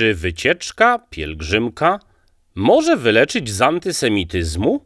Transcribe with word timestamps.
Czy 0.00 0.14
wycieczka, 0.14 0.98
pielgrzymka 1.10 1.98
może 2.54 2.96
wyleczyć 2.96 3.50
z 3.50 3.62
antysemityzmu? 3.62 4.84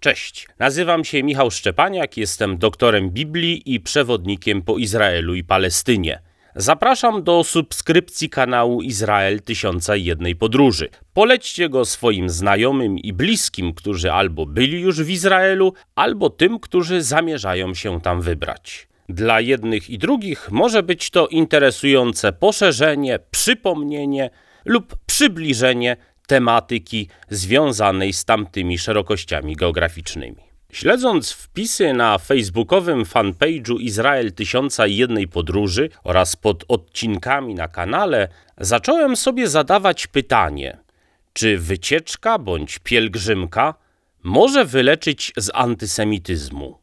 Cześć, 0.00 0.48
nazywam 0.58 1.04
się 1.04 1.22
Michał 1.22 1.50
Szczepaniak, 1.50 2.16
jestem 2.16 2.58
doktorem 2.58 3.10
Biblii 3.10 3.74
i 3.74 3.80
przewodnikiem 3.80 4.62
po 4.62 4.78
Izraelu 4.78 5.34
i 5.34 5.44
Palestynie. 5.44 6.22
Zapraszam 6.56 7.22
do 7.22 7.44
subskrypcji 7.44 8.30
kanału 8.30 8.82
Izrael 8.82 9.40
Tysiąca 9.40 9.96
i 9.96 10.04
Jednej 10.04 10.36
Podróży. 10.36 10.88
Polećcie 11.14 11.68
go 11.68 11.84
swoim 11.84 12.28
znajomym 12.28 12.98
i 12.98 13.12
bliskim, 13.12 13.74
którzy 13.74 14.12
albo 14.12 14.46
byli 14.46 14.80
już 14.80 15.02
w 15.02 15.10
Izraelu, 15.10 15.74
albo 15.94 16.30
tym, 16.30 16.58
którzy 16.58 17.02
zamierzają 17.02 17.74
się 17.74 18.00
tam 18.00 18.20
wybrać. 18.20 18.91
Dla 19.12 19.40
jednych 19.40 19.90
i 19.90 19.98
drugich 19.98 20.50
może 20.50 20.82
być 20.82 21.10
to 21.10 21.28
interesujące 21.28 22.32
poszerzenie, 22.32 23.18
przypomnienie 23.30 24.30
lub 24.64 24.96
przybliżenie 25.06 25.96
tematyki 26.26 27.08
związanej 27.30 28.12
z 28.12 28.24
tamtymi 28.24 28.78
szerokościami 28.78 29.56
geograficznymi. 29.56 30.36
Śledząc 30.72 31.32
wpisy 31.32 31.92
na 31.92 32.18
facebookowym 32.18 33.04
fanpage'u 33.04 33.80
Izrael 33.80 34.32
Tysiąca 34.32 34.86
i 34.86 34.96
Jednej 34.96 35.28
Podróży 35.28 35.88
oraz 36.04 36.36
pod 36.36 36.64
odcinkami 36.68 37.54
na 37.54 37.68
kanale, 37.68 38.28
zacząłem 38.58 39.16
sobie 39.16 39.48
zadawać 39.48 40.06
pytanie, 40.06 40.78
czy 41.32 41.58
wycieczka 41.58 42.38
bądź 42.38 42.78
pielgrzymka 42.78 43.74
może 44.22 44.64
wyleczyć 44.64 45.32
z 45.36 45.50
antysemityzmu? 45.54 46.81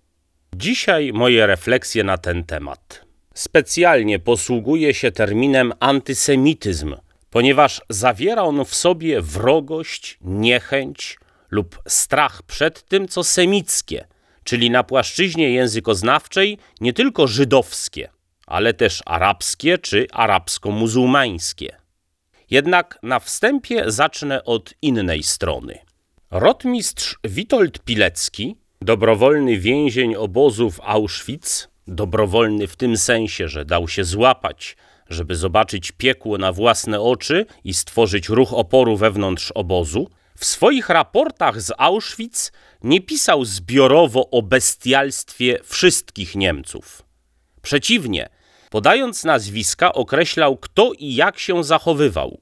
Dzisiaj 0.56 1.14
moje 1.14 1.48
refleksje 1.48 2.04
na 2.04 2.18
ten 2.18 2.44
temat. 2.44 3.06
Specjalnie 3.34 4.20
posługuję 4.20 4.94
się 4.94 5.12
terminem 5.12 5.74
antysemityzm, 5.80 6.96
ponieważ 7.30 7.82
zawiera 7.90 8.44
on 8.44 8.66
w 8.66 8.76
sobie 8.76 9.22
wrogość, 9.22 10.18
niechęć 10.22 11.18
lub 11.52 11.82
strach 11.88 12.44
przed 12.44 12.84
tym, 12.84 13.08
co 13.08 13.24
semickie, 13.24 14.08
czyli 14.44 14.70
na 14.70 14.84
płaszczyźnie 14.84 15.52
językoznawczej 15.52 16.58
nie 16.82 16.94
tylko 16.94 17.28
żydowskie, 17.28 18.10
ale 18.48 18.74
też 18.74 19.04
arabskie 19.06 19.78
czy 19.78 20.08
arabsko-muzułmańskie. 20.14 21.70
Jednak 22.50 23.00
na 23.04 23.20
wstępie 23.20 23.84
zacznę 23.88 24.44
od 24.44 24.74
innej 24.82 25.24
strony. 25.24 25.80
Rotmistrz 26.32 27.20
Witold 27.24 27.80
Pilecki 27.80 28.56
Dobrowolny 28.82 29.58
więzień 29.58 30.16
obozów 30.16 30.80
Auschwitz, 30.84 31.68
dobrowolny 31.88 32.68
w 32.68 32.76
tym 32.76 32.98
sensie, 32.98 33.48
że 33.48 33.66
dał 33.66 33.88
się 33.88 34.04
złapać, 34.04 34.78
żeby 35.10 35.36
zobaczyć 35.36 35.92
piekło 35.92 36.38
na 36.38 36.54
własne 36.54 37.02
oczy 37.02 37.46
i 37.64 37.74
stworzyć 37.74 38.30
ruch 38.30 38.54
oporu 38.54 38.98
wewnątrz 38.98 39.52
obozu, 39.52 40.10
w 40.38 40.46
swoich 40.46 40.90
raportach 40.90 41.62
z 41.62 41.72
Auschwitz 41.78 42.52
nie 42.84 43.02
pisał 43.02 43.46
zbiorowo 43.46 44.30
o 44.30 44.42
bestialstwie 44.42 45.60
wszystkich 45.64 46.36
Niemców. 46.36 47.04
Przeciwnie, 47.62 48.30
podając 48.70 49.24
nazwiska, 49.24 49.94
określał, 49.94 50.58
kto 50.58 50.92
i 51.00 51.16
jak 51.16 51.40
się 51.40 51.64
zachowywał, 51.64 52.42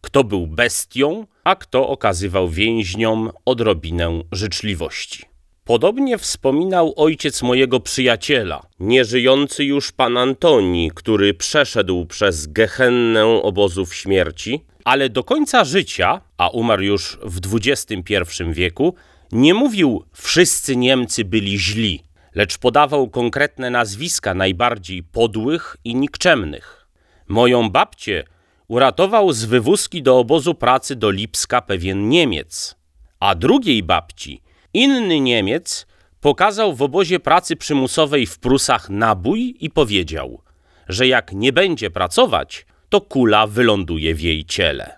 kto 0.00 0.24
był 0.24 0.46
bestią, 0.46 1.26
a 1.44 1.56
kto 1.56 1.88
okazywał 1.88 2.48
więźniom 2.48 3.30
odrobinę 3.44 4.22
życzliwości. 4.32 5.27
Podobnie 5.68 6.18
wspominał 6.18 6.92
ojciec 6.96 7.42
mojego 7.42 7.80
przyjaciela, 7.80 8.62
nieżyjący 8.80 9.64
już 9.64 9.92
pan 9.92 10.16
Antoni, 10.16 10.90
który 10.94 11.34
przeszedł 11.34 12.06
przez 12.06 12.46
gehennę 12.46 13.26
obozów 13.26 13.94
śmierci, 13.94 14.64
ale 14.84 15.08
do 15.08 15.24
końca 15.24 15.64
życia, 15.64 16.20
a 16.38 16.48
umarł 16.48 16.82
już 16.82 17.18
w 17.22 17.40
XXI 17.54 18.24
wieku, 18.52 18.94
nie 19.32 19.54
mówił 19.54 20.04
wszyscy 20.12 20.76
Niemcy 20.76 21.24
byli 21.24 21.58
źli, 21.58 22.02
lecz 22.34 22.58
podawał 22.58 23.10
konkretne 23.10 23.70
nazwiska 23.70 24.34
najbardziej 24.34 25.02
podłych 25.02 25.76
i 25.84 25.94
nikczemnych. 25.94 26.88
Moją 27.26 27.70
babcię 27.70 28.24
uratował 28.68 29.32
z 29.32 29.44
wywózki 29.44 30.02
do 30.02 30.18
obozu 30.18 30.54
pracy 30.54 30.96
do 30.96 31.10
Lipska 31.10 31.62
pewien 31.62 32.08
Niemiec, 32.08 32.76
a 33.20 33.34
drugiej 33.34 33.82
babci– 33.82 34.40
Inny 34.74 35.20
Niemiec 35.20 35.86
pokazał 36.20 36.74
w 36.74 36.82
obozie 36.82 37.20
pracy 37.20 37.56
przymusowej 37.56 38.26
w 38.26 38.38
Prusach 38.38 38.90
nabój 38.90 39.56
i 39.60 39.70
powiedział, 39.70 40.42
że 40.88 41.06
jak 41.06 41.32
nie 41.32 41.52
będzie 41.52 41.90
pracować, 41.90 42.66
to 42.88 43.00
kula 43.00 43.46
wyląduje 43.46 44.14
w 44.14 44.20
jej 44.20 44.44
ciele. 44.44 44.96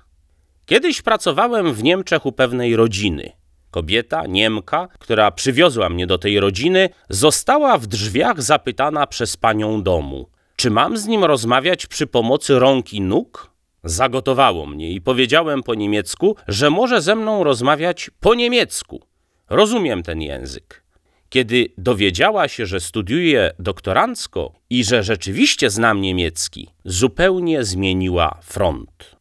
Kiedyś 0.67 1.03
pracowałem 1.03 1.75
w 1.75 1.83
Niemczech 1.83 2.27
u 2.27 2.33
pewnej 2.33 2.77
rodziny. 2.77 3.33
Kobieta, 3.71 4.27
Niemka, 4.27 4.89
która 4.99 5.31
przywiozła 5.31 5.89
mnie 5.89 6.07
do 6.07 6.19
tej 6.19 6.41
rodziny, 6.41 6.89
została 7.09 7.79
w 7.79 7.87
drzwiach 7.87 8.43
zapytana 8.43 9.07
przez 9.07 9.37
panią 9.37 9.83
domu, 9.83 10.29
czy 10.57 10.71
mam 10.71 10.99
z 10.99 11.07
nim 11.07 11.25
rozmawiać 11.25 11.87
przy 11.87 12.07
pomocy 12.07 12.59
rąk 12.59 12.93
i 12.93 13.01
nóg? 13.01 13.51
Zagotowało 13.85 14.67
mnie 14.67 14.91
i 14.91 15.01
powiedziałem 15.01 15.63
po 15.63 15.75
niemiecku, 15.75 16.37
że 16.49 16.71
może 16.71 17.03
ze 17.03 17.15
mną 17.15 17.45
rozmawiać 17.45 18.11
po 18.21 18.35
niemiecku. 18.35 19.10
Rozumiem 19.51 20.03
ten 20.03 20.23
język. 20.23 20.83
Kiedy 21.29 21.69
dowiedziała 21.79 22.49
się, 22.49 22.67
że 22.67 22.81
studiuje 22.81 23.51
doktorancko 23.59 24.53
i 24.71 24.85
że 24.85 25.03
rzeczywiście 25.03 25.71
znam 25.71 26.01
niemiecki, 26.01 26.69
zupełnie 26.85 27.65
zmieniła 27.65 28.39
front. 28.43 29.17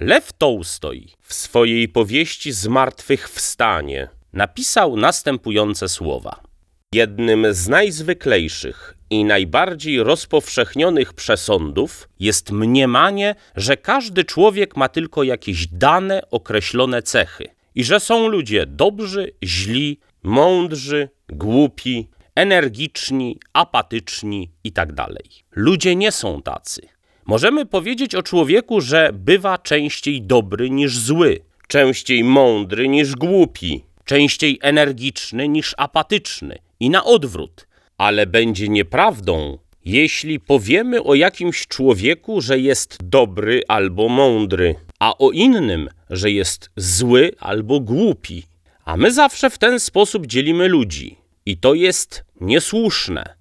Lew 0.00 0.32
Tołstoj 0.32 1.08
w 1.22 1.34
swojej 1.34 1.88
powieści 1.88 2.52
Zmartwychwstanie 2.52 4.08
napisał 4.32 4.96
następujące 4.96 5.88
słowa. 5.88 6.40
Jednym 6.92 7.54
z 7.54 7.68
najzwyklejszych 7.68 8.94
i 9.10 9.24
najbardziej 9.24 10.02
rozpowszechnionych 10.02 11.12
przesądów 11.12 12.08
jest 12.20 12.50
mniemanie, 12.50 13.34
że 13.56 13.76
każdy 13.76 14.24
człowiek 14.24 14.76
ma 14.76 14.88
tylko 14.88 15.22
jakieś 15.22 15.66
dane, 15.66 16.22
określone 16.30 17.02
cechy 17.02 17.57
i 17.78 17.84
że 17.84 18.00
są 18.00 18.28
ludzie 18.28 18.66
dobrzy, 18.66 19.30
źli, 19.44 20.00
mądrzy, 20.22 21.08
głupi, 21.28 22.08
energiczni, 22.34 23.38
apatyczni 23.52 24.50
itd. 24.64 24.94
Tak 24.94 25.08
ludzie 25.52 25.96
nie 25.96 26.12
są 26.12 26.42
tacy. 26.42 26.82
Możemy 27.26 27.66
powiedzieć 27.66 28.14
o 28.14 28.22
człowieku, 28.22 28.80
że 28.80 29.10
bywa 29.12 29.58
częściej 29.58 30.22
dobry 30.22 30.70
niż 30.70 30.98
zły, 30.98 31.40
częściej 31.68 32.24
mądry 32.24 32.88
niż 32.88 33.12
głupi, 33.12 33.84
częściej 34.04 34.58
energiczny 34.62 35.48
niż 35.48 35.74
apatyczny 35.76 36.58
i 36.80 36.90
na 36.90 37.04
odwrót, 37.04 37.66
ale 37.98 38.26
będzie 38.26 38.68
nieprawdą, 38.68 39.58
jeśli 39.84 40.40
powiemy 40.40 41.02
o 41.02 41.14
jakimś 41.14 41.66
człowieku, 41.66 42.40
że 42.40 42.58
jest 42.58 42.98
dobry 43.02 43.62
albo 43.68 44.08
mądry, 44.08 44.74
a 44.98 45.18
o 45.18 45.30
innym, 45.30 45.88
że 46.10 46.30
jest 46.30 46.70
zły 46.76 47.32
albo 47.38 47.80
głupi. 47.80 48.46
A 48.84 48.96
my 48.96 49.12
zawsze 49.12 49.50
w 49.50 49.58
ten 49.58 49.80
sposób 49.80 50.26
dzielimy 50.26 50.68
ludzi. 50.68 51.18
I 51.46 51.56
to 51.56 51.74
jest 51.74 52.24
niesłuszne. 52.40 53.34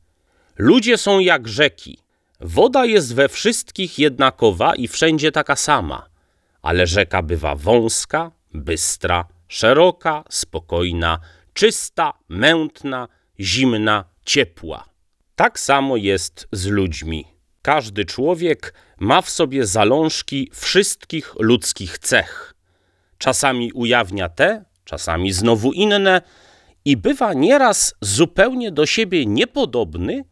Ludzie 0.57 0.97
są 0.97 1.19
jak 1.19 1.47
rzeki. 1.47 1.99
Woda 2.41 2.85
jest 2.85 3.15
we 3.15 3.29
wszystkich 3.29 3.99
jednakowa 3.99 4.75
i 4.75 4.87
wszędzie 4.87 5.31
taka 5.31 5.55
sama, 5.55 6.09
ale 6.61 6.87
rzeka 6.87 7.21
bywa 7.21 7.55
wąska, 7.55 8.31
bystra, 8.53 9.25
szeroka, 9.47 10.23
spokojna, 10.29 11.19
czysta, 11.53 12.13
mętna, 12.29 13.07
zimna, 13.39 14.05
ciepła. 14.25 14.85
Tak 15.35 15.59
samo 15.59 15.97
jest 15.97 16.47
z 16.51 16.67
ludźmi. 16.67 17.36
Każdy 17.67 18.05
człowiek 18.05 18.73
ma 18.99 19.21
w 19.21 19.29
sobie 19.29 19.65
zalążki 19.65 20.49
wszystkich 20.53 21.33
ludzkich 21.39 21.99
cech. 21.99 22.53
Czasami 23.17 23.71
ujawnia 23.71 24.29
te, 24.29 24.65
czasami 24.85 25.33
znowu 25.33 25.71
inne 25.71 26.21
i 26.85 26.97
bywa 26.97 27.33
nieraz 27.33 27.95
zupełnie 28.01 28.71
do 28.71 28.85
siebie 28.85 29.25
niepodobny, 29.25 30.25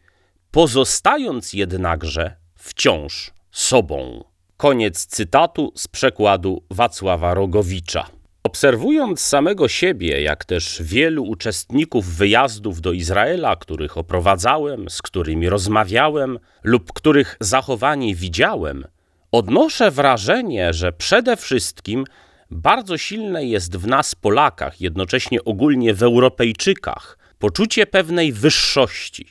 pozostając 0.51 1.53
jednakże 1.53 2.35
wciąż 2.55 3.31
sobą. 3.51 4.23
Koniec 4.57 5.05
cytatu 5.05 5.71
z 5.75 5.87
przekładu 5.87 6.63
Wacława 6.69 7.33
Rogowicza. 7.33 8.14
Obserwując 8.45 9.21
samego 9.21 9.67
siebie, 9.67 10.21
jak 10.21 10.45
też 10.45 10.81
wielu 10.83 11.23
uczestników 11.23 12.15
wyjazdów 12.15 12.81
do 12.81 12.91
Izraela, 12.91 13.55
których 13.55 13.97
oprowadzałem, 13.97 14.89
z 14.89 15.01
którymi 15.01 15.49
rozmawiałem 15.49 16.39
lub 16.63 16.93
których 16.93 17.37
zachowanie 17.39 18.15
widziałem, 18.15 18.87
odnoszę 19.31 19.91
wrażenie, 19.91 20.73
że 20.73 20.91
przede 20.91 21.37
wszystkim 21.37 22.05
bardzo 22.51 22.97
silne 22.97 23.45
jest 23.45 23.77
w 23.77 23.87
nas, 23.87 24.15
Polakach, 24.15 24.81
jednocześnie 24.81 25.43
ogólnie 25.43 25.93
w 25.93 26.03
Europejczykach, 26.03 27.17
poczucie 27.39 27.85
pewnej 27.85 28.31
wyższości. 28.31 29.27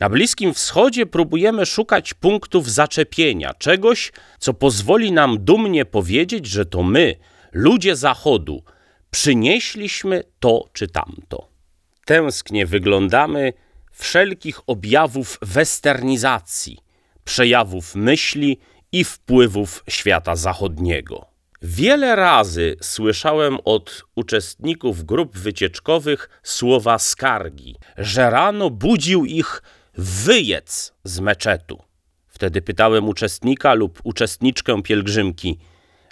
Na 0.00 0.08
Bliskim 0.08 0.54
Wschodzie 0.54 1.06
próbujemy 1.06 1.66
szukać 1.66 2.14
punktów 2.14 2.70
zaczepienia, 2.70 3.54
czegoś, 3.58 4.12
co 4.38 4.54
pozwoli 4.54 5.12
nam 5.12 5.44
dumnie 5.44 5.84
powiedzieć, 5.84 6.46
że 6.46 6.66
to 6.66 6.82
my, 6.82 7.16
ludzie 7.52 7.96
Zachodu, 7.96 8.62
przynieśliśmy 9.10 10.24
to 10.40 10.64
czy 10.72 10.88
tamto. 10.88 11.48
Tęsknie 12.04 12.66
wyglądamy 12.66 13.52
wszelkich 13.92 14.60
objawów 14.66 15.38
westernizacji, 15.42 16.78
przejawów 17.24 17.94
myśli 17.94 18.58
i 18.92 19.04
wpływów 19.04 19.84
świata 19.88 20.36
zachodniego. 20.36 21.26
Wiele 21.62 22.16
razy 22.16 22.76
słyszałem 22.80 23.58
od 23.64 24.04
uczestników 24.14 25.04
grup 25.04 25.38
wycieczkowych 25.38 26.40
słowa 26.42 26.98
skargi, 26.98 27.76
że 27.98 28.30
rano 28.30 28.70
budził 28.70 29.24
ich 29.24 29.62
wyjec 29.94 30.92
z 31.04 31.20
meczetu. 31.20 31.82
Wtedy 32.28 32.62
pytałem 32.62 33.08
uczestnika 33.08 33.74
lub 33.74 34.00
uczestniczkę 34.04 34.82
pielgrzymki, 34.82 35.58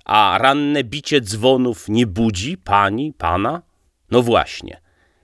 a 0.05 0.39
ranne 0.41 0.85
bicie 0.85 1.21
dzwonów 1.21 1.89
nie 1.89 2.07
budzi 2.07 2.57
pani, 2.59 3.13
pana? 3.13 3.63
No 4.11 4.23
właśnie. 4.23 4.81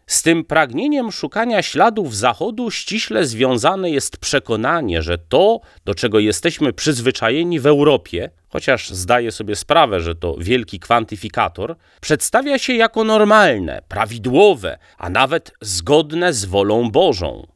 Z 0.07 0.23
tym 0.23 0.45
pragnieniem 0.45 1.13
szukania 1.13 1.63
śladów 1.63 2.17
Zachodu 2.17 2.71
ściśle 2.71 3.27
związane 3.27 3.91
jest 3.91 4.17
przekonanie, 4.17 5.03
że 5.03 5.19
to, 5.19 5.61
do 5.85 5.95
czego 5.95 6.19
jesteśmy 6.19 6.73
przyzwyczajeni 6.73 7.61
w 7.61 7.67
Europie, 7.67 8.31
chociaż 8.49 8.91
zdaję 8.91 9.33
sobie 9.33 9.57
sprawę, 9.57 10.01
że 10.01 10.15
to 10.15 10.37
wielki 10.39 10.81
kwantyfikator, 10.81 11.77
przedstawia 12.01 12.59
się 12.59 12.75
jako 12.75 13.05
normalne, 13.05 13.83
prawidłowe, 13.89 14.79
a 14.99 15.11
nawet 15.11 15.53
zgodne 15.61 16.33
z 16.33 16.45
wolą 16.45 16.91
Bożą. 16.91 17.47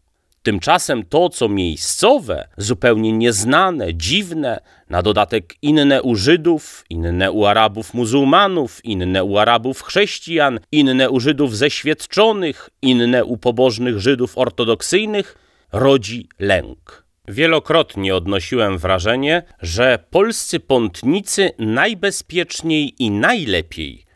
Tymczasem 0.43 1.03
to, 1.05 1.29
co 1.29 1.49
miejscowe, 1.49 2.49
zupełnie 2.57 3.13
nieznane, 3.13 3.95
dziwne, 3.95 4.61
na 4.91 5.03
dodatek 5.03 5.55
inne 5.63 6.03
u 6.03 6.17
Żydów, 6.17 6.85
inne 6.91 7.33
u 7.33 7.47
Arabów 7.47 7.95
muzułmanów, 7.95 8.85
inne 8.85 9.25
u 9.25 9.39
Arabów 9.39 9.83
chrześcijan, 9.83 10.61
inne 10.73 11.11
u 11.11 11.21
Żydów 11.21 11.57
zeświadczonych, 11.57 12.71
inne 12.83 13.25
u 13.25 13.37
pobożnych 13.37 14.01
Żydów 14.01 14.39
ortodoksyjnych, 14.39 15.39
rodzi 15.73 16.29
lęk. 16.39 17.05
Wielokrotnie 17.29 18.15
odnosiłem 18.15 18.79
wrażenie, 18.79 19.43
że 19.63 19.99
polscy 20.11 20.61
pątnicy 20.61 21.51
najbezpieczniej 21.59 22.95
i 22.99 23.11
najlepiej 23.11 24.10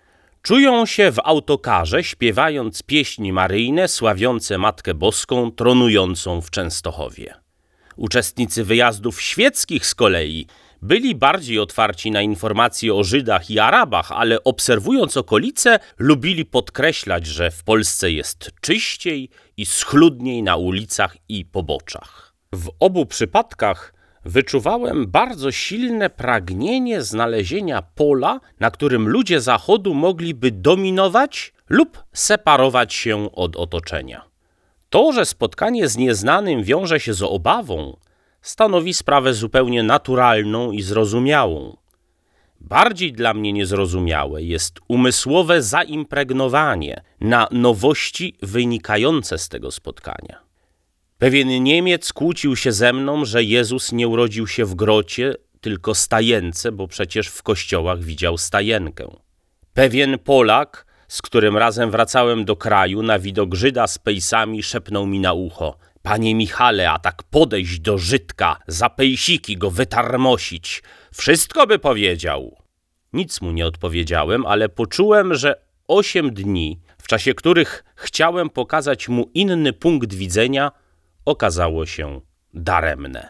Czują 0.47 0.87
się 0.87 1.13
w 1.13 1.19
autokarze, 1.25 2.05
śpiewając 2.05 2.83
pieśni 2.83 3.33
maryjne 3.33 3.89
sławiące 3.89 4.59
Matkę 4.59 4.95
Boską 4.95 5.51
tronującą 5.51 6.41
w 6.41 6.51
Częstochowie. 6.51 7.35
Uczestnicy 7.97 8.65
wyjazdów 8.65 9.23
świeckich 9.23 9.87
z 9.87 9.95
kolei 9.95 10.47
byli 10.83 11.15
bardziej 11.15 11.59
otwarci 11.59 12.11
na 12.11 12.23
informacje 12.23 12.95
o 12.95 13.05
Żydach 13.05 13.51
i 13.51 13.59
Arabach, 13.59 14.13
ale 14.13 14.45
obserwując 14.45 15.17
okolice, 15.17 15.79
lubili 15.99 16.45
podkreślać, 16.45 17.27
że 17.27 17.51
w 17.51 17.65
Polsce 17.65 18.11
jest 18.11 18.51
czyściej 18.61 19.31
i 19.57 19.67
schludniej 19.67 20.43
na 20.43 20.57
ulicach 20.57 21.17
i 21.29 21.45
poboczach. 21.45 22.35
W 22.53 22.71
obu 22.81 23.07
przypadkach 23.07 23.94
wyczuwałem 24.25 25.07
bardzo 25.07 25.53
silne 25.53 26.11
pragnienie 26.11 27.03
znalezienia 27.03 27.83
pola, 27.83 28.41
na 28.61 28.71
którym 28.71 29.09
ludzie 29.09 29.41
Zachodu 29.41 29.95
mogliby 29.95 30.51
dominować 30.51 31.53
lub 31.69 32.05
separować 32.13 32.95
się 32.95 33.33
od 33.33 33.57
otoczenia. 33.57 34.25
To, 34.91 35.13
że 35.13 35.25
spotkanie 35.25 35.89
z 35.89 35.97
nieznanym 35.97 36.63
wiąże 36.63 37.01
się 37.01 37.15
z 37.15 37.23
obawą, 37.23 37.97
stanowi 38.43 38.95
sprawę 38.95 39.35
zupełnie 39.35 39.83
naturalną 39.83 40.73
i 40.73 40.83
zrozumiałą. 40.83 41.77
Bardziej 42.61 43.13
dla 43.13 43.35
mnie 43.35 43.53
niezrozumiałe 43.53 44.43
jest 44.43 44.81
umysłowe 44.89 45.63
zaimpregnowanie 45.63 47.03
na 47.21 47.49
nowości 47.51 48.37
wynikające 48.43 49.39
z 49.39 49.49
tego 49.49 49.71
spotkania. 49.71 50.44
Pewien 51.19 51.63
Niemiec 51.63 52.13
kłócił 52.13 52.57
się 52.57 52.73
ze 52.73 52.93
mną, 52.93 53.25
że 53.25 53.43
Jezus 53.43 53.93
nie 53.93 54.09
urodził 54.09 54.47
się 54.47 54.65
w 54.65 54.75
grocie, 54.75 55.35
tylko 55.61 55.95
stajence, 55.95 56.73
bo 56.73 56.89
przecież 56.89 57.29
w 57.29 57.43
kościołach 57.43 58.03
widział 58.03 58.39
stajenkę. 58.39 59.11
Pewien 59.75 60.19
Polak, 60.19 60.87
z 61.09 61.23
którym 61.23 61.57
razem 61.57 61.91
wracałem 61.91 62.45
do 62.45 62.57
kraju, 62.57 63.03
na 63.03 63.19
widok 63.19 63.55
Żyda 63.55 63.87
z 63.87 63.99
pejsami 63.99 64.63
szepnął 64.63 65.07
mi 65.07 65.21
na 65.21 65.33
ucho. 65.33 65.79
Panie 66.03 66.35
Michale, 66.35 66.91
a 66.91 66.99
tak 66.99 67.23
podejść 67.23 67.81
do 67.81 67.99
Żydka, 67.99 68.57
za 68.67 68.91
pejsiki 68.91 69.57
go 69.57 69.71
wytarmosić, 69.71 70.83
wszystko 71.15 71.67
by 71.67 71.79
powiedział. 71.79 72.57
Nic 73.13 73.41
mu 73.41 73.53
nie 73.53 73.67
odpowiedziałem, 73.67 74.47
ale 74.47 74.69
poczułem, 74.69 75.35
że 75.35 75.55
osiem 75.89 76.35
dni, 76.35 76.81
w 76.99 77.07
czasie 77.07 77.35
których 77.35 77.85
chciałem 77.97 78.51
pokazać 78.51 79.09
mu 79.09 79.31
inny 79.35 79.73
punkt 79.73 80.15
widzenia, 80.15 80.73
okazało 81.25 81.87
się 81.87 82.21
daremne. 82.55 83.29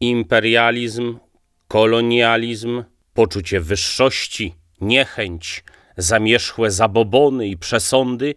Imperializm, 0.00 1.18
kolonializm, 1.68 2.84
poczucie 3.14 3.60
wyższości, 3.60 4.54
niechęć, 4.80 5.64
zamierzchłe 5.96 6.70
zabobony 6.70 7.48
i 7.48 7.56
przesądy 7.56 8.34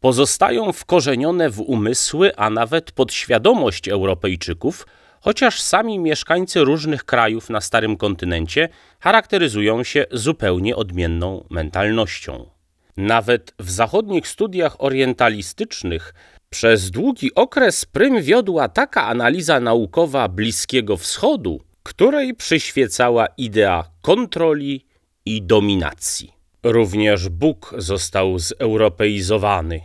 pozostają 0.00 0.72
wkorzenione 0.72 1.50
w 1.50 1.60
umysły, 1.60 2.36
a 2.36 2.50
nawet 2.50 2.92
podświadomość 2.92 3.88
Europejczyków, 3.88 4.86
chociaż 5.20 5.60
sami 5.60 5.98
mieszkańcy 5.98 6.64
różnych 6.64 7.04
krajów 7.04 7.50
na 7.50 7.60
Starym 7.60 7.96
Kontynencie 7.96 8.68
charakteryzują 9.00 9.84
się 9.84 10.04
zupełnie 10.12 10.76
odmienną 10.76 11.44
mentalnością. 11.50 12.50
Nawet 12.96 13.54
w 13.58 13.70
zachodnich 13.70 14.28
studiach 14.28 14.76
orientalistycznych 14.78 16.14
przez 16.52 16.90
długi 16.90 17.34
okres 17.34 17.84
prym 17.84 18.22
wiodła 18.22 18.68
taka 18.68 19.06
analiza 19.06 19.60
naukowa 19.60 20.28
Bliskiego 20.28 20.96
Wschodu, 20.96 21.60
której 21.82 22.34
przyświecała 22.34 23.26
idea 23.26 23.84
kontroli 24.02 24.86
i 25.24 25.42
dominacji. 25.42 26.32
Również 26.62 27.28
Bóg 27.28 27.74
został 27.78 28.38
zeuropeizowany. 28.38 29.80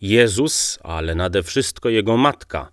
Jezus, 0.00 0.78
ale 0.82 1.14
nade 1.14 1.42
wszystko 1.42 1.88
jego 1.88 2.16
matka, 2.16 2.70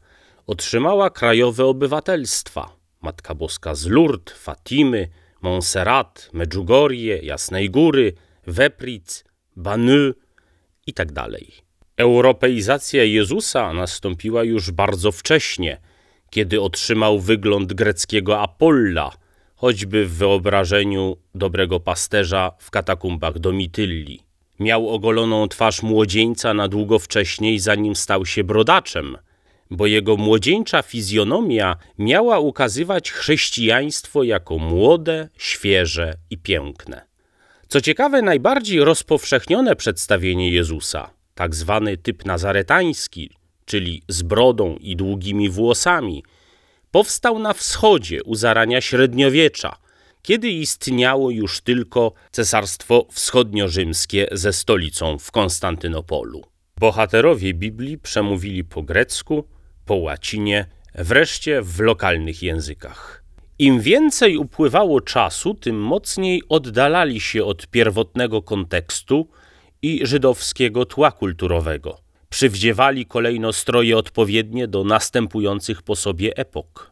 otrzymała 0.48 1.10
krajowe 1.10 1.66
obywatelstwa. 1.66 2.70
Matka 3.02 3.36
Boska 3.36 3.76
z 3.76 3.86
Lourdes, 3.86 4.38
Fatimy, 4.38 5.10
Montserrat, 5.42 6.30
Medjugorje, 6.34 7.18
Jasnej 7.18 7.70
Góry, 7.70 8.14
Wepric, 8.48 9.24
Banu 9.56 10.14
itd. 10.88 11.28
Europeizacja 12.02 13.04
Jezusa 13.04 13.74
nastąpiła 13.74 14.44
już 14.44 14.72
bardzo 14.72 15.12
wcześnie, 15.12 15.78
kiedy 16.30 16.62
otrzymał 16.62 17.20
wygląd 17.20 17.74
greckiego 17.74 18.42
Apolla, 18.42 19.12
choćby 19.56 20.06
w 20.06 20.14
wyobrażeniu 20.14 21.18
dobrego 21.36 21.80
pasterza 21.80 22.52
w 22.60 22.72
katakumbach 22.72 23.40
Domitylli. 23.40 24.20
Miał 24.60 24.90
ogoloną 24.90 25.48
twarz 25.48 25.84
młodzieńca 25.84 26.54
na 26.54 26.68
długo 26.68 27.00
wcześniej, 27.00 27.60
zanim 27.60 27.96
stał 27.96 28.26
się 28.26 28.44
brodaczem, 28.44 29.18
bo 29.72 29.88
jego 29.88 30.18
młodzieńcza 30.18 30.82
fizjonomia 30.82 31.76
miała 31.98 32.40
ukazywać 32.40 33.12
chrześcijaństwo 33.12 34.24
jako 34.24 34.58
młode, 34.58 35.30
świeże 35.38 36.14
i 36.30 36.38
piękne. 36.38 37.02
Co 37.68 37.82
ciekawe, 37.82 38.22
najbardziej 38.22 38.80
rozpowszechnione 38.80 39.76
przedstawienie 39.76 40.52
Jezusa– 40.52 41.10
tak 41.36 41.56
zwany 41.56 41.98
typ 41.98 42.26
nazaretański, 42.26 43.32
czyli 43.66 44.04
z 44.08 44.22
brodą 44.22 44.76
i 44.76 44.96
długimi 44.96 45.50
włosami, 45.50 46.24
powstał 46.92 47.40
na 47.40 47.54
wschodzie 47.54 48.24
u 48.24 48.36
zarania 48.36 48.82
średniowiecza, 48.82 49.78
kiedy 50.22 50.50
istniało 50.50 51.32
już 51.32 51.62
tylko 51.62 52.14
Cesarstwo 52.32 53.08
Wschodnio-Rzymskie 53.12 54.28
ze 54.32 54.54
stolicą 54.54 55.18
w 55.18 55.32
Konstantynopolu. 55.32 56.42
Bohaterowie 56.78 57.54
Biblii 57.54 57.98
przemówili 57.98 58.64
po 58.64 58.84
grecku, 58.84 59.44
po 59.86 59.96
łacinie, 59.96 60.66
wreszcie 60.96 61.62
w 61.62 61.80
lokalnych 61.80 62.44
językach. 62.44 63.24
Im 63.60 63.82
więcej 63.82 64.38
upływało 64.38 65.02
czasu, 65.02 65.54
tym 65.54 65.82
mocniej 65.82 66.44
oddalali 66.50 67.20
się 67.20 67.46
od 67.46 67.68
pierwotnego 67.68 68.42
kontekstu 68.42 69.28
i 69.82 70.08
żydowskiego 70.08 70.86
tła 70.86 71.12
kulturowego. 71.12 71.98
Przywdziewali 72.30 73.06
kolejno 73.06 73.54
stroje 73.54 73.98
odpowiednie 73.98 74.68
do 74.68 74.84
następujących 74.84 75.82
po 75.82 75.96
sobie 75.96 76.38
epok. 76.38 76.92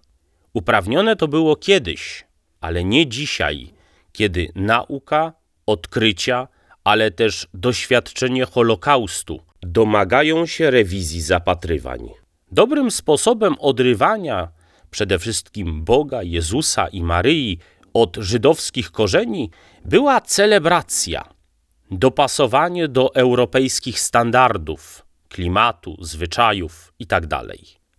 Uprawnione 0.53 1.15
to 1.15 1.27
było 1.27 1.55
kiedyś, 1.55 2.25
ale 2.61 2.83
nie 2.83 3.07
dzisiaj, 3.07 3.73
kiedy 4.11 4.51
nauka, 4.55 5.33
odkrycia, 5.65 6.47
ale 6.83 7.11
też 7.11 7.47
doświadczenie 7.53 8.45
Holokaustu 8.45 9.39
domagają 9.61 10.45
się 10.45 10.71
rewizji 10.71 11.21
zapatrywań. 11.21 12.09
Dobrym 12.51 12.91
sposobem 12.91 13.55
odrywania 13.59 14.51
przede 14.91 15.19
wszystkim 15.19 15.83
Boga, 15.83 16.23
Jezusa 16.23 16.87
i 16.87 17.03
Maryi 17.03 17.59
od 17.93 18.17
żydowskich 18.19 18.91
korzeni 18.91 19.49
była 19.85 20.21
celebracja, 20.21 21.38
dopasowanie 21.91 22.87
do 22.87 23.15
europejskich 23.15 23.99
standardów, 23.99 25.05
klimatu, 25.29 25.97
zwyczajów 25.99 26.93
itd. 26.99 27.41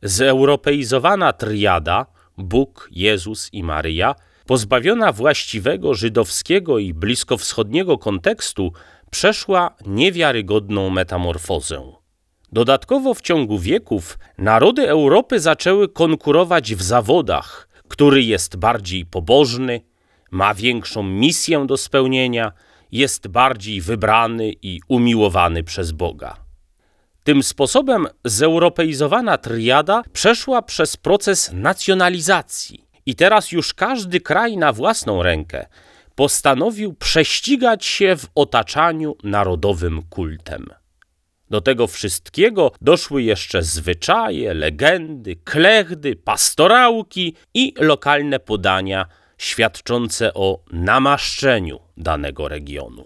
Zeuropeizowana 0.02 1.32
triada 1.32 2.06
Bóg, 2.38 2.88
Jezus 2.92 3.48
i 3.52 3.62
Maryja, 3.62 4.14
pozbawiona 4.46 5.12
właściwego 5.12 5.94
żydowskiego 5.94 6.78
i 6.78 6.94
bliskowschodniego 6.94 7.98
kontekstu, 7.98 8.72
przeszła 9.10 9.74
niewiarygodną 9.86 10.90
metamorfozę. 10.90 11.92
Dodatkowo 12.52 13.14
w 13.14 13.20
ciągu 13.20 13.58
wieków 13.58 14.18
narody 14.38 14.88
Europy 14.88 15.40
zaczęły 15.40 15.88
konkurować 15.88 16.74
w 16.74 16.82
zawodach, 16.82 17.68
który 17.88 18.22
jest 18.22 18.56
bardziej 18.56 19.06
pobożny, 19.06 19.80
ma 20.30 20.54
większą 20.54 21.02
misję 21.02 21.66
do 21.66 21.76
spełnienia, 21.76 22.52
jest 22.92 23.28
bardziej 23.28 23.80
wybrany 23.80 24.52
i 24.62 24.80
umiłowany 24.88 25.62
przez 25.62 25.92
Boga. 25.92 26.36
Tym 27.24 27.42
sposobem 27.42 28.06
zeuropeizowana 28.24 29.38
triada 29.38 30.02
przeszła 30.12 30.62
przez 30.62 30.96
proces 30.96 31.50
nacjonalizacji 31.52 32.84
i 33.06 33.14
teraz 33.14 33.52
już 33.52 33.74
każdy 33.74 34.20
kraj 34.20 34.56
na 34.56 34.72
własną 34.72 35.22
rękę 35.22 35.66
postanowił 36.14 36.94
prześcigać 36.94 37.84
się 37.84 38.16
w 38.16 38.26
otaczaniu 38.34 39.16
narodowym 39.24 40.02
kultem. 40.02 40.66
Do 41.50 41.60
tego 41.60 41.86
wszystkiego 41.86 42.72
doszły 42.80 43.22
jeszcze 43.22 43.62
zwyczaje, 43.62 44.54
legendy, 44.54 45.36
klechdy, 45.36 46.16
pastorałki 46.16 47.34
i 47.54 47.74
lokalne 47.78 48.40
podania 48.40 49.06
świadczące 49.40 50.34
o 50.34 50.58
namaszczeniu 50.72 51.80
danego 51.96 52.48
regionu. 52.48 53.04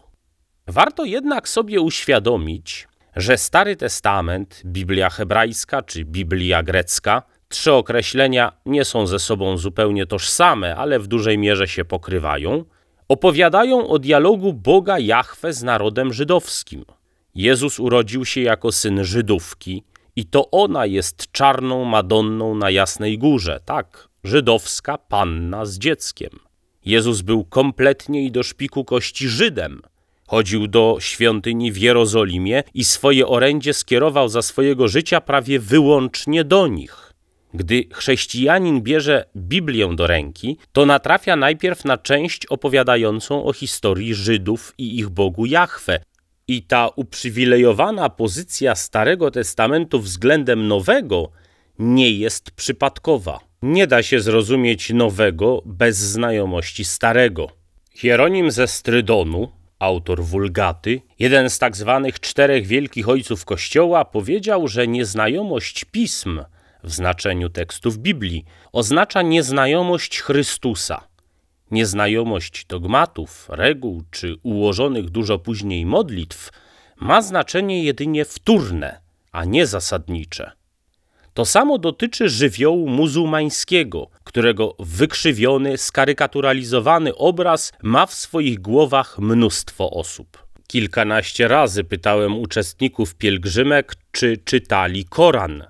Warto 0.66 1.04
jednak 1.04 1.48
sobie 1.48 1.80
uświadomić, 1.80 2.88
że 3.16 3.38
Stary 3.38 3.76
Testament, 3.76 4.62
Biblia 4.64 5.10
hebrajska 5.10 5.82
czy 5.82 6.04
Biblia 6.04 6.62
grecka, 6.62 7.22
trzy 7.48 7.72
określenia 7.72 8.52
nie 8.66 8.84
są 8.84 9.06
ze 9.06 9.18
sobą 9.18 9.56
zupełnie 9.56 10.06
tożsame, 10.06 10.76
ale 10.76 10.98
w 10.98 11.06
dużej 11.06 11.38
mierze 11.38 11.68
się 11.68 11.84
pokrywają, 11.84 12.64
opowiadają 13.08 13.88
o 13.88 13.98
dialogu 13.98 14.52
Boga 14.52 14.98
Jahwe 14.98 15.52
z 15.52 15.62
narodem 15.62 16.12
żydowskim. 16.12 16.84
Jezus 17.34 17.80
urodził 17.80 18.24
się 18.24 18.40
jako 18.40 18.72
syn 18.72 19.04
Żydówki 19.04 19.84
i 20.16 20.26
to 20.26 20.50
ona 20.50 20.86
jest 20.86 21.32
czarną 21.32 21.84
Madonną 21.84 22.54
na 22.54 22.70
Jasnej 22.70 23.18
Górze, 23.18 23.60
tak, 23.64 24.08
żydowska 24.24 24.98
panna 24.98 25.66
z 25.66 25.78
dzieckiem. 25.78 26.30
Jezus 26.84 27.20
był 27.20 27.44
kompletnie 27.44 28.24
i 28.24 28.30
do 28.30 28.42
szpiku 28.42 28.84
kości 28.84 29.28
Żydem. 29.28 29.82
Chodził 30.26 30.66
do 30.66 30.96
świątyni 31.00 31.72
w 31.72 31.76
Jerozolimie 31.76 32.62
i 32.74 32.84
swoje 32.84 33.26
orędzie 33.26 33.74
skierował 33.74 34.28
za 34.28 34.42
swojego 34.42 34.88
życia 34.88 35.20
prawie 35.20 35.58
wyłącznie 35.58 36.44
do 36.44 36.66
nich. 36.66 37.12
Gdy 37.54 37.84
chrześcijanin 37.92 38.82
bierze 38.82 39.24
Biblię 39.36 39.96
do 39.96 40.06
ręki, 40.06 40.58
to 40.72 40.86
natrafia 40.86 41.36
najpierw 41.36 41.84
na 41.84 41.98
część 41.98 42.46
opowiadającą 42.46 43.44
o 43.44 43.52
historii 43.52 44.14
Żydów 44.14 44.74
i 44.78 44.98
ich 44.98 45.08
Bogu 45.08 45.46
Jahwe, 45.46 46.00
i 46.48 46.62
ta 46.62 46.88
uprzywilejowana 46.88 48.08
pozycja 48.08 48.74
Starego 48.74 49.30
Testamentu 49.30 50.00
względem 50.00 50.68
Nowego 50.68 51.30
nie 51.78 52.10
jest 52.10 52.50
przypadkowa. 52.50 53.40
Nie 53.66 53.86
da 53.86 54.02
się 54.02 54.20
zrozumieć 54.20 54.90
Nowego 54.90 55.62
bez 55.64 55.96
znajomości 55.96 56.84
Starego. 56.84 57.48
Hieronim 57.94 58.50
ze 58.50 58.68
Strydonu, 58.68 59.48
autor 59.78 60.24
Wulgaty, 60.24 61.00
jeden 61.18 61.50
z 61.50 61.58
tak 61.58 61.76
zwanych 61.76 62.20
czterech 62.20 62.66
wielkich 62.66 63.08
ojców 63.08 63.44
Kościoła, 63.44 64.04
powiedział, 64.04 64.68
że 64.68 64.88
nieznajomość 64.88 65.84
pism 65.84 66.40
w 66.82 66.92
znaczeniu 66.92 67.48
tekstów 67.48 67.98
Biblii 67.98 68.44
oznacza 68.72 69.22
nieznajomość 69.22 70.20
Chrystusa 70.20 71.08
nieznajomość 71.70 72.64
dogmatów, 72.64 73.46
reguł 73.48 74.02
czy 74.10 74.36
ułożonych 74.42 75.10
dużo 75.10 75.38
później 75.38 75.86
modlitw 75.86 76.50
ma 77.00 77.22
znaczenie 77.22 77.84
jedynie 77.84 78.24
wtórne, 78.24 79.00
a 79.32 79.44
nie 79.44 79.66
zasadnicze. 79.66 80.52
To 81.34 81.44
samo 81.44 81.78
dotyczy 81.78 82.28
żywiołu 82.28 82.88
muzułmańskiego, 82.88 84.10
którego 84.24 84.76
wykrzywiony, 84.78 85.78
skarykaturalizowany 85.78 87.14
obraz 87.14 87.72
ma 87.82 88.06
w 88.06 88.14
swoich 88.14 88.60
głowach 88.60 89.18
mnóstwo 89.18 89.90
osób. 89.90 90.46
Kilkanaście 90.66 91.48
razy 91.48 91.84
pytałem 91.84 92.38
uczestników 92.38 93.14
pielgrzymek, 93.14 93.94
czy 94.12 94.36
czytali 94.44 95.04
Koran, 95.04 95.64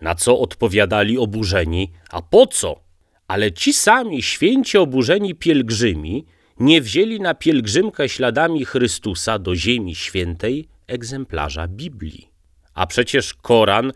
na 0.00 0.14
co 0.14 0.38
odpowiadali 0.40 1.18
oburzeni, 1.18 1.92
a 2.10 2.22
po 2.22 2.46
co? 2.46 2.80
Ale 3.28 3.52
ci 3.52 3.72
sami 3.72 4.22
święci 4.22 4.78
oburzeni 4.78 5.34
pielgrzymi 5.34 6.24
nie 6.60 6.80
wzięli 6.80 7.20
na 7.20 7.34
pielgrzymkę 7.34 8.08
śladami 8.08 8.64
Chrystusa 8.64 9.38
do 9.38 9.56
Ziemi 9.56 9.94
Świętej 9.94 10.68
egzemplarza 10.86 11.68
Biblii. 11.68 12.28
A 12.74 12.86
przecież 12.86 13.34
Koran 13.34 13.92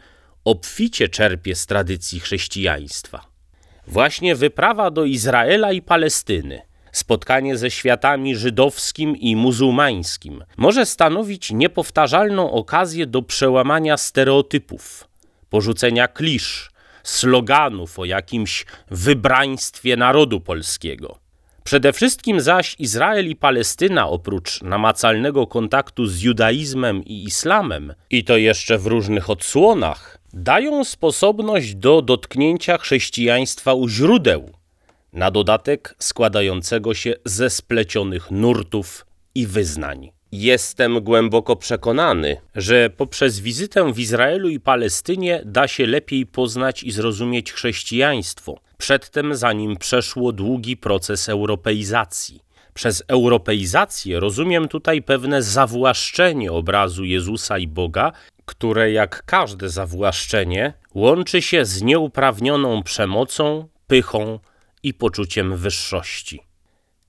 obficie 0.46 1.08
czerpie 1.08 1.54
z 1.54 1.66
tradycji 1.66 2.20
chrześcijaństwa. 2.20 3.26
Właśnie 3.86 4.36
wyprawa 4.36 4.90
do 4.90 5.04
Izraela 5.04 5.72
i 5.72 5.82
Palestyny, 5.82 6.62
spotkanie 6.92 7.56
ze 7.56 7.70
światami 7.70 8.36
żydowskim 8.36 9.16
i 9.16 9.36
muzułmańskim 9.36 10.44
może 10.56 10.86
stanowić 10.86 11.50
niepowtarzalną 11.50 12.52
okazję 12.52 13.06
do 13.06 13.22
przełamania 13.22 13.96
stereotypów, 13.96 15.08
porzucenia 15.50 16.08
klisz, 16.08 16.70
sloganów 17.02 17.98
o 17.98 18.04
jakimś 18.04 18.66
wybraństwie 18.90 19.96
narodu 19.96 20.40
polskiego. 20.40 21.18
Przede 21.64 21.92
wszystkim 21.92 22.40
zaś 22.40 22.76
Izrael 22.78 23.28
i 23.28 23.36
Palestyna, 23.36 24.08
oprócz 24.08 24.62
namacalnego 24.62 25.46
kontaktu 25.46 26.06
z 26.06 26.22
judaizmem 26.22 27.04
i 27.04 27.24
islamem, 27.24 27.94
i 28.10 28.24
to 28.24 28.36
jeszcze 28.36 28.78
w 28.78 28.86
różnych 28.86 29.30
odsłonach, 29.30 30.18
dają 30.36 30.84
sposobność 30.84 31.74
do 31.74 32.02
dotknięcia 32.02 32.78
chrześcijaństwa 32.78 33.74
u 33.74 33.88
źródeł, 33.88 34.50
na 35.12 35.30
dodatek 35.30 35.94
składającego 35.98 36.94
się 36.94 37.14
ze 37.24 37.50
splecionych 37.50 38.30
nurtów 38.30 39.06
i 39.34 39.46
wyznań. 39.46 40.10
Jestem 40.32 41.00
głęboko 41.00 41.56
przekonany, 41.56 42.36
że 42.54 42.90
poprzez 42.90 43.40
wizytę 43.40 43.92
w 43.92 43.98
Izraelu 43.98 44.48
i 44.48 44.60
Palestynie 44.60 45.42
da 45.44 45.68
się 45.68 45.86
lepiej 45.86 46.26
poznać 46.26 46.82
i 46.82 46.92
zrozumieć 46.92 47.52
chrześcijaństwo, 47.52 48.60
przedtem 48.78 49.34
zanim 49.34 49.76
przeszło 49.76 50.32
długi 50.32 50.76
proces 50.76 51.28
europeizacji. 51.28 52.40
Przez 52.74 53.02
europeizację 53.08 54.20
rozumiem 54.20 54.68
tutaj 54.68 55.02
pewne 55.02 55.42
zawłaszczenie 55.42 56.52
obrazu 56.52 57.04
Jezusa 57.04 57.58
i 57.58 57.68
Boga, 57.68 58.12
które 58.46 58.92
jak 58.92 59.22
każde 59.26 59.68
zawłaszczenie 59.68 60.72
łączy 60.94 61.42
się 61.42 61.64
z 61.64 61.82
nieuprawnioną 61.82 62.82
przemocą, 62.82 63.68
pychą 63.86 64.38
i 64.82 64.94
poczuciem 64.94 65.56
wyższości. 65.56 66.42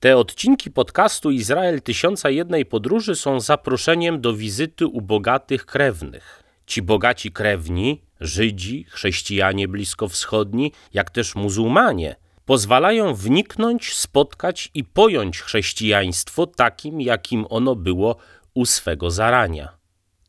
Te 0.00 0.16
odcinki 0.16 0.70
podcastu 0.70 1.30
Izrael 1.30 1.82
Tysiąca 1.82 2.30
Jednej 2.30 2.66
Podróży 2.66 3.16
są 3.16 3.40
zaproszeniem 3.40 4.20
do 4.20 4.34
wizyty 4.34 4.86
u 4.86 5.00
bogatych 5.00 5.66
krewnych. 5.66 6.42
Ci 6.66 6.82
bogaci 6.82 7.32
krewni, 7.32 8.02
Żydzi, 8.20 8.84
chrześcijanie 8.84 9.68
bliskowschodni, 9.68 10.72
jak 10.92 11.10
też 11.10 11.34
muzułmanie, 11.34 12.16
pozwalają 12.44 13.14
wniknąć, 13.14 13.94
spotkać 13.94 14.70
i 14.74 14.84
pojąć 14.84 15.40
chrześcijaństwo 15.40 16.46
takim, 16.46 17.00
jakim 17.00 17.46
ono 17.50 17.74
było 17.74 18.16
u 18.54 18.66
swego 18.66 19.10
zarania. 19.10 19.77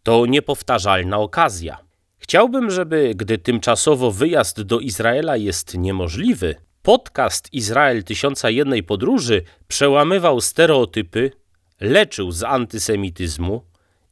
To 0.03 0.25
niepowtarzalna 0.25 1.18
okazja. 1.18 1.77
Chciałbym, 2.18 2.72
żeby, 2.72 3.13
gdy 3.15 3.38
tymczasowo 3.38 4.12
wyjazd 4.12 4.62
do 4.62 4.79
Izraela 4.79 5.38
jest 5.38 5.77
niemożliwy, 5.77 6.56
Podcast 6.82 7.53
Izrael 7.53 8.03
Tysiąca 8.03 8.50
Jednej 8.50 8.84
Podróży 8.84 9.41
przełamywał 9.68 10.41
stereotypy, 10.41 11.32
leczył 11.79 12.32
z 12.32 12.44
antysemityzmu 12.44 13.65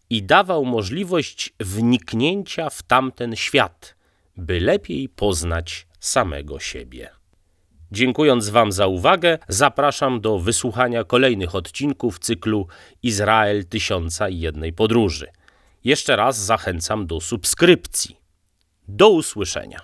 i 0.09 0.23
dawał 0.23 0.65
możliwość 0.65 1.53
wniknięcia 1.59 2.69
w 2.69 2.83
tamten 2.83 3.35
świat, 3.35 3.95
by 4.37 4.59
lepiej 4.59 5.09
poznać 5.09 5.87
samego 5.99 6.59
siebie. 6.59 7.09
Dziękując 7.91 8.49
Wam 8.49 8.71
za 8.71 8.87
uwagę, 8.87 9.37
zapraszam 9.47 10.21
do 10.21 10.39
wysłuchania 10.39 11.03
kolejnych 11.03 11.55
odcinków 11.55 12.19
cyklu 12.19 12.67
Izrael 13.03 13.65
Tysiąca 13.65 14.29
Jednej 14.29 14.73
Podróży. 14.73 15.27
Jeszcze 15.87 16.15
raz 16.15 16.45
zachęcam 16.45 17.07
do 17.07 17.21
subskrypcji. 17.21 18.17
Do 18.87 19.09
usłyszenia. 19.09 19.81